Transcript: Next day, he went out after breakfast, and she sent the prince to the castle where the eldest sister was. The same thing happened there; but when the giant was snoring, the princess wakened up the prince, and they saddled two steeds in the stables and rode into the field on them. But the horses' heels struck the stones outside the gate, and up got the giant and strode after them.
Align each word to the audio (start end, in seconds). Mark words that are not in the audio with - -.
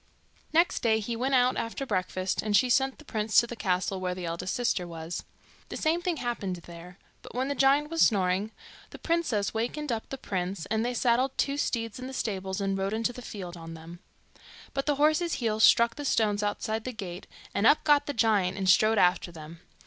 Next 0.51 0.79
day, 0.79 0.99
he 0.99 1.15
went 1.15 1.35
out 1.35 1.57
after 1.57 1.85
breakfast, 1.85 2.41
and 2.41 2.57
she 2.57 2.71
sent 2.71 2.97
the 2.97 3.05
prince 3.05 3.37
to 3.37 3.45
the 3.45 3.55
castle 3.55 3.99
where 3.99 4.15
the 4.15 4.25
eldest 4.25 4.55
sister 4.55 4.87
was. 4.87 5.23
The 5.69 5.77
same 5.77 6.01
thing 6.01 6.17
happened 6.17 6.55
there; 6.65 6.97
but 7.21 7.35
when 7.35 7.49
the 7.49 7.53
giant 7.53 7.91
was 7.91 8.01
snoring, 8.01 8.49
the 8.89 8.97
princess 8.97 9.53
wakened 9.53 9.91
up 9.91 10.09
the 10.09 10.17
prince, 10.17 10.65
and 10.71 10.83
they 10.83 10.95
saddled 10.95 11.37
two 11.37 11.55
steeds 11.55 11.99
in 11.99 12.07
the 12.07 12.13
stables 12.13 12.59
and 12.59 12.75
rode 12.75 12.93
into 12.93 13.13
the 13.13 13.21
field 13.21 13.55
on 13.55 13.75
them. 13.75 13.99
But 14.73 14.87
the 14.87 14.95
horses' 14.95 15.33
heels 15.35 15.63
struck 15.63 15.93
the 15.97 16.03
stones 16.03 16.41
outside 16.41 16.83
the 16.83 16.93
gate, 16.93 17.27
and 17.53 17.67
up 17.67 17.83
got 17.83 18.07
the 18.07 18.13
giant 18.13 18.57
and 18.57 18.67
strode 18.67 18.97
after 18.97 19.31
them. 19.31 19.59